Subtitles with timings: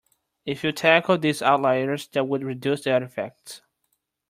[0.47, 3.61] If you tackled these outliers that would reduce the artifacts.